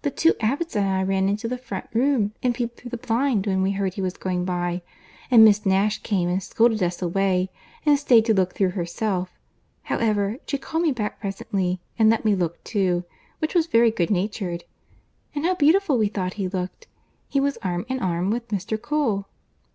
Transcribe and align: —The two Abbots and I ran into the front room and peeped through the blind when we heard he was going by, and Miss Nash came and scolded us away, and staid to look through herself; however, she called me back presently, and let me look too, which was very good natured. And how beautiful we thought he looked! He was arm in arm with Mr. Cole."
—The 0.00 0.10
two 0.10 0.32
Abbots 0.40 0.74
and 0.76 0.88
I 0.88 1.02
ran 1.02 1.28
into 1.28 1.46
the 1.46 1.58
front 1.58 1.88
room 1.92 2.32
and 2.42 2.54
peeped 2.54 2.80
through 2.80 2.88
the 2.88 2.96
blind 2.96 3.46
when 3.46 3.60
we 3.60 3.72
heard 3.72 3.92
he 3.92 4.00
was 4.00 4.16
going 4.16 4.46
by, 4.46 4.80
and 5.30 5.44
Miss 5.44 5.66
Nash 5.66 5.98
came 6.02 6.30
and 6.30 6.42
scolded 6.42 6.82
us 6.82 7.02
away, 7.02 7.50
and 7.84 7.98
staid 7.98 8.24
to 8.24 8.32
look 8.32 8.54
through 8.54 8.70
herself; 8.70 9.38
however, 9.82 10.38
she 10.46 10.56
called 10.56 10.84
me 10.84 10.92
back 10.92 11.20
presently, 11.20 11.82
and 11.98 12.08
let 12.08 12.24
me 12.24 12.34
look 12.34 12.64
too, 12.64 13.04
which 13.40 13.54
was 13.54 13.66
very 13.66 13.90
good 13.90 14.10
natured. 14.10 14.64
And 15.34 15.44
how 15.44 15.54
beautiful 15.54 15.98
we 15.98 16.08
thought 16.08 16.32
he 16.40 16.48
looked! 16.48 16.86
He 17.28 17.38
was 17.38 17.58
arm 17.58 17.84
in 17.90 18.00
arm 18.00 18.30
with 18.30 18.48
Mr. 18.48 18.80
Cole." 18.80 19.26